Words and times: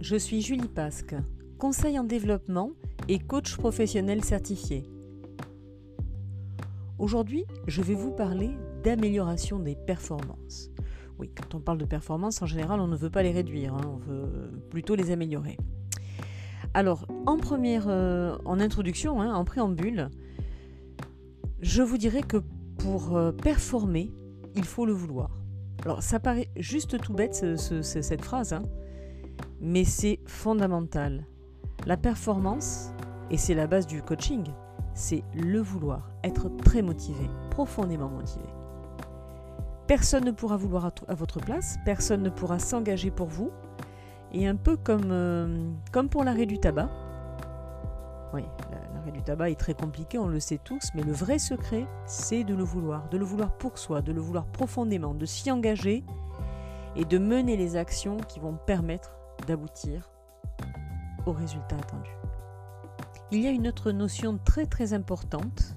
je 0.00 0.16
suis 0.16 0.40
Julie 0.40 0.68
Pasque, 0.68 1.14
conseil 1.58 1.98
en 1.98 2.04
développement 2.04 2.70
et 3.08 3.18
coach 3.18 3.56
professionnel 3.56 4.24
certifié. 4.24 4.84
Aujourd'hui, 6.98 7.44
je 7.66 7.82
vais 7.82 7.94
vous 7.94 8.10
parler 8.10 8.50
d'amélioration 8.82 9.58
des 9.58 9.76
performances. 9.76 10.70
Oui, 11.18 11.30
quand 11.36 11.54
on 11.54 11.60
parle 11.60 11.78
de 11.78 11.84
performances, 11.84 12.40
en 12.40 12.46
général, 12.46 12.80
on 12.80 12.86
ne 12.86 12.96
veut 12.96 13.10
pas 13.10 13.22
les 13.22 13.30
réduire, 13.30 13.74
hein, 13.74 13.82
on 13.86 13.96
veut 13.96 14.50
plutôt 14.70 14.94
les 14.94 15.10
améliorer. 15.10 15.58
Alors, 16.72 17.06
en 17.26 17.36
première, 17.36 17.86
euh, 17.88 18.38
en 18.46 18.58
introduction, 18.58 19.20
hein, 19.20 19.34
en 19.34 19.44
préambule, 19.44 20.08
je 21.60 21.82
vous 21.82 21.98
dirais 21.98 22.22
que 22.22 22.38
pour 22.78 23.16
euh, 23.16 23.32
performer, 23.32 24.10
il 24.54 24.64
faut 24.64 24.86
le 24.86 24.92
vouloir. 24.92 25.30
Alors, 25.84 26.02
ça 26.02 26.20
paraît 26.20 26.48
juste 26.56 26.98
tout 27.00 27.12
bête 27.12 27.56
cette 27.56 28.22
phrase, 28.22 28.54
hein, 28.54 28.62
mais 29.60 29.84
c'est 29.84 30.20
fondamental. 30.26 31.26
La 31.86 31.96
performance, 31.96 32.92
et 33.30 33.36
c'est 33.36 33.54
la 33.54 33.66
base 33.66 33.86
du 33.86 34.02
coaching, 34.02 34.44
c'est 34.94 35.22
le 35.34 35.60
vouloir, 35.60 36.10
être 36.24 36.48
très 36.48 36.82
motivé, 36.82 37.28
profondément 37.50 38.08
motivé. 38.08 38.44
Personne 39.86 40.24
ne 40.24 40.30
pourra 40.30 40.56
vouloir 40.56 40.92
à, 41.08 41.14
votre 41.14 41.40
place, 41.40 41.76
personne 41.84 42.22
ne 42.22 42.30
pourra 42.30 42.58
s'engager 42.58 43.10
pour 43.10 43.26
vous, 43.26 43.50
et 44.32 44.46
un 44.46 44.56
peu 44.56 44.76
comme, 44.76 45.10
euh, 45.10 45.70
comme 45.92 46.08
pour 46.08 46.24
l'arrêt 46.24 46.46
du 46.46 46.58
tabac. 46.58 46.88
Oui, 48.32 48.44
l'arrêt 48.94 49.10
du 49.10 49.22
tabac 49.22 49.50
est 49.50 49.58
très 49.58 49.74
compliqué, 49.74 50.18
on 50.18 50.28
le 50.28 50.38
sait 50.38 50.60
tous, 50.62 50.90
mais 50.94 51.02
le 51.02 51.12
vrai 51.12 51.38
secret, 51.38 51.86
c'est 52.06 52.44
de 52.44 52.54
le 52.54 52.62
vouloir, 52.62 53.08
de 53.08 53.18
le 53.18 53.24
vouloir 53.24 53.52
pour 53.52 53.78
soi, 53.78 54.00
de 54.00 54.12
le 54.12 54.20
vouloir 54.20 54.46
profondément, 54.46 55.14
de 55.14 55.26
s'y 55.26 55.50
engager 55.50 56.04
et 56.94 57.04
de 57.04 57.18
mener 57.18 57.56
les 57.56 57.76
actions 57.76 58.18
qui 58.28 58.38
vont 58.38 58.56
permettre 58.66 59.19
d'aboutir 59.46 60.10
au 61.26 61.32
résultat 61.32 61.76
attendu. 61.76 62.10
Il 63.32 63.40
y 63.40 63.46
a 63.46 63.50
une 63.50 63.68
autre 63.68 63.92
notion 63.92 64.38
très 64.44 64.66
très 64.66 64.92
importante, 64.92 65.76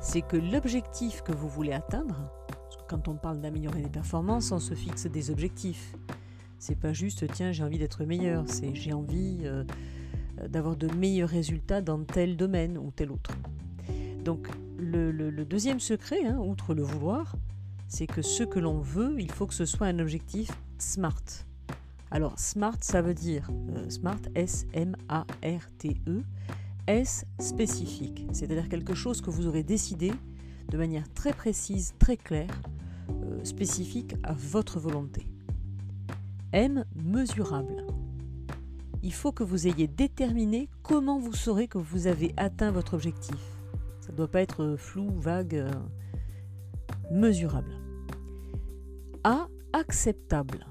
c'est 0.00 0.22
que 0.22 0.36
l'objectif 0.36 1.22
que 1.22 1.32
vous 1.32 1.48
voulez 1.48 1.72
atteindre, 1.72 2.30
quand 2.88 3.08
on 3.08 3.14
parle 3.14 3.40
d'améliorer 3.40 3.82
les 3.82 3.88
performances, 3.88 4.50
on 4.50 4.58
se 4.58 4.74
fixe 4.74 5.06
des 5.06 5.30
objectifs. 5.30 5.94
C'est 6.58 6.78
pas 6.78 6.92
juste 6.92 7.26
tiens 7.32 7.52
j'ai 7.52 7.64
envie 7.64 7.78
d'être 7.78 8.04
meilleur, 8.04 8.44
c'est 8.46 8.74
j'ai 8.74 8.92
envie 8.92 9.40
euh, 9.44 9.64
d'avoir 10.48 10.76
de 10.76 10.88
meilleurs 10.94 11.28
résultats 11.28 11.82
dans 11.82 12.02
tel 12.04 12.36
domaine 12.36 12.78
ou 12.78 12.90
tel 12.90 13.10
autre. 13.12 13.32
Donc 14.24 14.48
le, 14.78 15.44
deuxième 15.44 15.80
secret, 15.80 16.24
hein, 16.24 16.38
outre 16.38 16.74
le 16.74 16.82
vouloir, 16.82 17.36
c'est 17.88 18.06
que 18.06 18.22
ce 18.22 18.44
que 18.44 18.58
l'on 18.58 18.80
veut, 18.80 19.16
il 19.18 19.30
faut 19.30 19.46
que 19.46 19.54
ce 19.54 19.64
soit 19.64 19.86
un 19.86 19.98
objectif 19.98 20.50
SMART. 20.78 21.44
Alors 22.10 22.38
SMART, 22.38 22.78
ça 22.80 23.02
veut 23.02 23.14
dire 23.14 23.48
euh, 23.70 23.88
SMART, 23.88 24.20
S-M-A-R-T-E, 24.34 26.22
S 26.88 27.24
spécifique, 27.38 28.26
c'est-à-dire 28.32 28.68
quelque 28.68 28.94
chose 28.94 29.20
que 29.20 29.30
vous 29.30 29.46
aurez 29.46 29.62
décidé 29.62 30.12
de 30.68 30.76
manière 30.76 31.08
très 31.14 31.32
précise, 31.32 31.94
très 32.00 32.16
claire, 32.16 32.50
euh, 33.10 33.44
spécifique 33.44 34.16
à 34.24 34.32
votre 34.32 34.80
volonté. 34.80 35.24
M 36.52 36.84
mesurable. 36.96 37.86
Il 39.02 39.12
faut 39.12 39.30
que 39.30 39.44
vous 39.44 39.68
ayez 39.68 39.86
déterminé 39.86 40.68
comment 40.82 41.18
vous 41.18 41.32
saurez 41.32 41.68
que 41.68 41.78
vous 41.78 42.08
avez 42.08 42.34
atteint 42.36 42.72
votre 42.72 42.94
objectif. 42.94 43.38
Ça 44.00 44.10
ne 44.10 44.16
doit 44.16 44.30
pas 44.30 44.42
être 44.42 44.74
flou, 44.76 45.08
vague, 45.20 45.54
euh, 45.54 45.70
mesurable. 47.12 47.72
A 49.22 49.46
acceptable. 49.72 50.66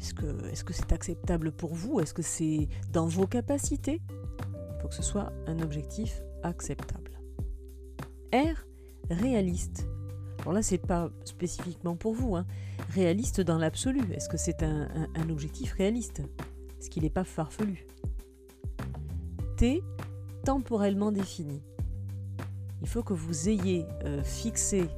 Est-ce 0.00 0.64
que 0.64 0.72
c'est 0.72 0.92
acceptable 0.92 1.52
pour 1.52 1.74
vous? 1.74 2.00
Est-ce 2.00 2.14
que 2.14 2.22
c'est 2.22 2.68
dans 2.90 3.06
vos 3.06 3.26
capacités? 3.26 4.00
Il 4.48 4.80
faut 4.80 4.88
que 4.88 4.94
ce 4.94 5.02
soit 5.02 5.30
un 5.46 5.60
objectif 5.60 6.22
acceptable. 6.42 7.20
R, 8.32 8.64
réaliste. 9.10 9.86
Alors 10.40 10.54
là, 10.54 10.62
c'est 10.62 10.78
pas 10.78 11.10
spécifiquement 11.24 11.96
pour 11.96 12.14
vous. 12.14 12.34
Hein. 12.34 12.46
Réaliste 12.94 13.42
dans 13.42 13.58
l'absolu. 13.58 14.00
Est-ce 14.14 14.30
que 14.30 14.38
c'est 14.38 14.62
un, 14.62 14.88
objectif 15.28 15.74
réaliste? 15.74 16.22
Est-ce 16.78 16.88
qu'il 16.88 17.02
n'est 17.02 17.10
pas 17.10 17.24
farfelu? 17.24 17.86
T, 19.58 19.82
temporellement 20.44 21.12
défini. 21.12 21.62
Il 22.80 22.88
faut 22.88 23.02
que 23.02 23.12
vous 23.12 23.50
ayez 23.50 23.84
euh, 24.06 24.22
fixé 24.22 24.88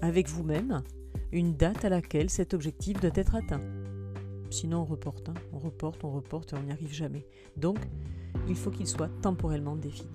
avec 0.00 0.30
vous-même 0.30 0.82
une 1.30 1.54
date 1.54 1.84
à 1.84 1.90
laquelle 1.90 2.30
cet 2.30 2.54
objectif 2.54 2.98
doit 3.00 3.10
être 3.14 3.34
atteint. 3.34 3.60
Sinon, 4.50 4.80
on 4.80 4.84
reporte, 4.84 5.28
hein. 5.28 5.34
on 5.52 5.58
reporte, 5.58 6.04
on 6.04 6.10
reporte 6.10 6.52
et 6.52 6.56
on 6.56 6.62
n'y 6.62 6.72
arrive 6.72 6.92
jamais. 6.92 7.26
Donc, 7.56 7.78
il 8.48 8.56
faut 8.56 8.70
qu'il 8.70 8.86
soit 8.86 9.10
temporellement 9.22 9.76
défini. 9.76 10.08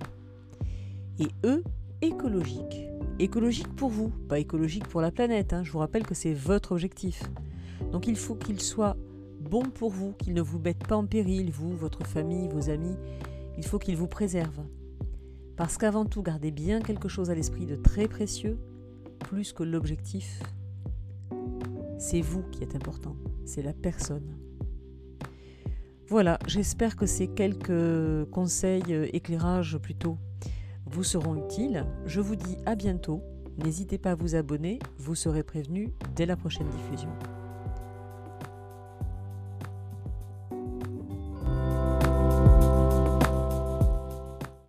Et 1.18 1.28
E, 1.44 1.62
écologique. 2.00 2.88
Écologique 3.18 3.74
pour 3.74 3.90
vous, 3.90 4.08
pas 4.28 4.38
écologique 4.38 4.88
pour 4.88 5.00
la 5.00 5.10
planète. 5.10 5.52
Hein. 5.52 5.64
Je 5.64 5.72
vous 5.72 5.78
rappelle 5.78 6.06
que 6.06 6.14
c'est 6.14 6.34
votre 6.34 6.72
objectif. 6.72 7.22
Donc, 7.92 8.06
il 8.06 8.16
faut 8.16 8.34
qu'il 8.34 8.60
soit 8.60 8.96
bon 9.40 9.62
pour 9.62 9.90
vous, 9.90 10.12
qu'il 10.12 10.34
ne 10.34 10.40
vous 10.40 10.58
mette 10.58 10.86
pas 10.86 10.96
en 10.96 11.06
péril, 11.06 11.50
vous, 11.50 11.76
votre 11.76 12.06
famille, 12.06 12.48
vos 12.48 12.70
amis. 12.70 12.96
Il 13.58 13.64
faut 13.64 13.78
qu'il 13.78 13.96
vous 13.96 14.08
préserve. 14.08 14.60
Parce 15.56 15.76
qu'avant 15.76 16.06
tout, 16.06 16.22
gardez 16.22 16.50
bien 16.50 16.80
quelque 16.80 17.08
chose 17.08 17.30
à 17.30 17.34
l'esprit 17.34 17.66
de 17.66 17.76
très 17.76 18.08
précieux, 18.08 18.58
plus 19.18 19.52
que 19.52 19.62
l'objectif. 19.62 20.42
C'est 22.02 22.20
vous 22.20 22.42
qui 22.50 22.64
êtes 22.64 22.74
important 22.74 23.14
c'est 23.44 23.62
la 23.62 23.72
personne. 23.72 24.36
Voilà, 26.08 26.38
j'espère 26.48 26.96
que 26.96 27.06
ces 27.06 27.28
quelques 27.28 28.28
conseils, 28.30 28.82
euh, 28.90 29.06
éclairages 29.12 29.78
plutôt, 29.78 30.18
vous 30.86 31.04
seront 31.04 31.36
utiles. 31.36 31.86
Je 32.04 32.20
vous 32.20 32.34
dis 32.36 32.56
à 32.66 32.74
bientôt. 32.74 33.22
N'hésitez 33.56 33.98
pas 33.98 34.10
à 34.10 34.14
vous 34.14 34.34
abonner, 34.34 34.78
vous 34.98 35.14
serez 35.14 35.42
prévenu 35.42 35.92
dès 36.16 36.26
la 36.26 36.36
prochaine 36.36 36.68
diffusion. 36.70 37.10